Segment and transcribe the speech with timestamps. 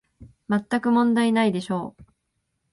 [0.47, 2.03] まったく問題ないでしょう